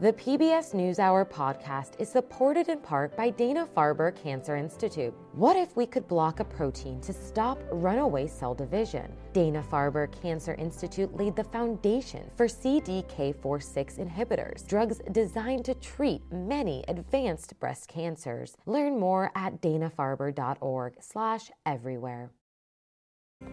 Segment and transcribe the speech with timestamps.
[0.00, 5.12] The PBS NewsHour podcast is supported in part by Dana Farber Cancer Institute.
[5.32, 9.12] What if we could block a protein to stop runaway cell division?
[9.32, 16.84] Dana Farber Cancer Institute laid the foundation for CDK4/6 inhibitors, drugs designed to treat many
[16.86, 18.56] advanced breast cancers.
[18.66, 22.30] Learn more at danafarber.org/everywhere.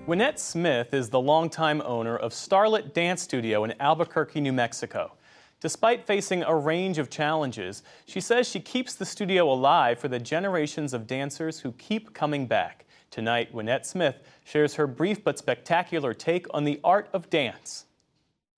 [0.08, 5.14] Wynette Smith is the longtime owner of Starlet Dance Studio in Albuquerque, New Mexico.
[5.62, 10.20] Despite facing a range of challenges, she says she keeps the studio alive for the
[10.20, 12.86] generations of dancers who keep coming back.
[13.10, 17.86] Tonight, Wynette Smith shares her brief but spectacular take on the art of dance.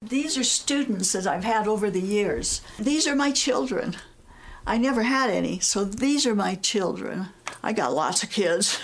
[0.01, 2.61] These are students that I've had over the years.
[2.79, 3.95] These are my children.
[4.65, 7.27] I never had any, so these are my children.
[7.63, 8.79] I got lots of kids.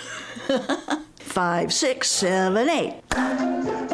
[1.18, 3.93] Five, six, seven, eight.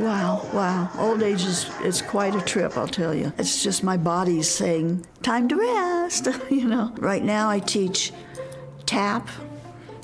[0.00, 0.90] Wow, wow.
[0.98, 3.34] Old age is, is quite a trip, I'll tell you.
[3.36, 6.94] It's just my body's saying, time to rest, you know.
[6.96, 8.10] Right now I teach
[8.86, 9.28] tap.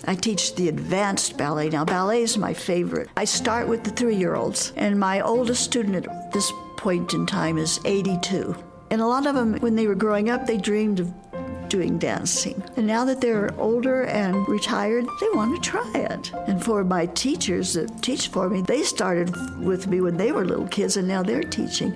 [0.05, 1.71] I teach the advanced ballet.
[1.71, 3.09] Now, ballet is my favorite.
[3.17, 7.25] I start with the three year olds, and my oldest student at this point in
[7.25, 8.55] time is 82.
[8.91, 11.26] And a lot of them, when they were growing up, they dreamed of
[11.69, 12.63] doing dancing.
[12.77, 16.33] And now that they're older and retired, they want to try it.
[16.47, 20.45] And for my teachers that teach for me, they started with me when they were
[20.45, 21.95] little kids and now they're teaching.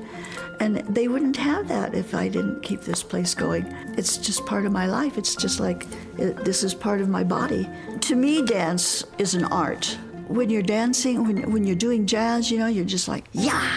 [0.60, 3.64] And they wouldn't have that if I didn't keep this place going.
[3.96, 5.16] It's just part of my life.
[5.16, 5.86] It's just like
[6.18, 7.68] it, this is part of my body.
[8.02, 9.96] To me, dance is an art.
[10.28, 13.70] When you're dancing, when, when you're doing jazz, you know, you're just like, yeah.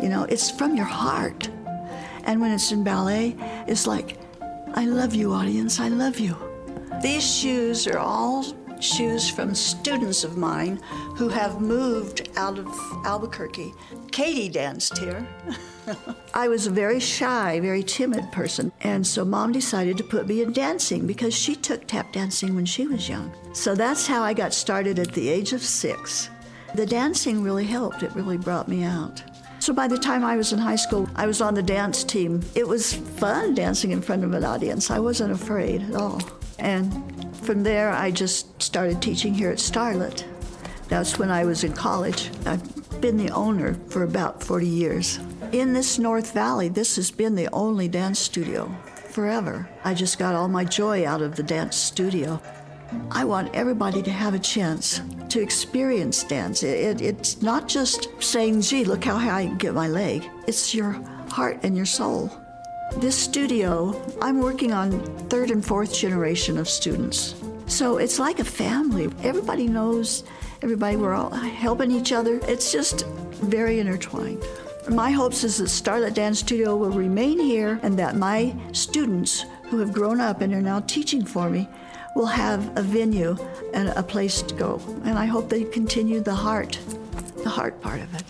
[0.00, 1.48] You know, it's from your heart.
[2.24, 3.36] And when it's in ballet,
[3.66, 4.18] it's like,
[4.76, 5.78] I love you, audience.
[5.78, 6.36] I love you.
[7.00, 8.44] These shoes are all
[8.80, 10.80] shoes from students of mine
[11.16, 12.66] who have moved out of
[13.04, 13.72] Albuquerque.
[14.10, 15.24] Katie danced here.
[16.34, 20.42] I was a very shy, very timid person, and so mom decided to put me
[20.42, 23.32] in dancing because she took tap dancing when she was young.
[23.52, 26.30] So that's how I got started at the age of six.
[26.74, 29.22] The dancing really helped, it really brought me out.
[29.64, 32.42] So by the time I was in high school, I was on the dance team.
[32.54, 34.90] It was fun dancing in front of an audience.
[34.90, 36.20] I wasn't afraid at all.
[36.58, 40.24] And from there, I just started teaching here at Starlet.
[40.88, 42.30] That's when I was in college.
[42.44, 45.18] I've been the owner for about 40 years.
[45.52, 48.70] In this North Valley, this has been the only dance studio
[49.08, 49.66] forever.
[49.82, 52.38] I just got all my joy out of the dance studio.
[53.10, 56.62] I want everybody to have a chance to experience dance.
[56.62, 60.28] It, it, it's not just saying, gee, look how high I can get my leg.
[60.46, 60.92] It's your
[61.28, 62.30] heart and your soul.
[62.96, 67.34] This studio, I'm working on third and fourth generation of students.
[67.66, 69.10] So it's like a family.
[69.22, 70.24] Everybody knows
[70.62, 72.40] everybody, we're all helping each other.
[72.44, 73.06] It's just
[73.42, 74.42] very intertwined.
[74.88, 79.78] My hopes is that Starlet Dance Studio will remain here and that my students who
[79.78, 81.68] have grown up and are now teaching for me
[82.14, 83.36] will have a venue
[83.72, 84.80] and a place to go.
[85.04, 86.78] And I hope they continue the heart,
[87.42, 88.24] the heart part of it.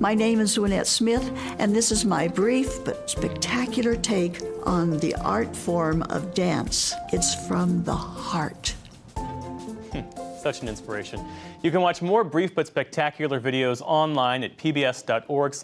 [0.00, 5.14] My name is Wynette Smith, and this is my brief but spectacular take on the
[5.16, 6.92] art form of dance.
[7.12, 8.74] It's from the heart.
[9.16, 10.02] Hmm,
[10.40, 11.24] such an inspiration.
[11.62, 15.54] You can watch more brief but spectacular videos online at pbs.org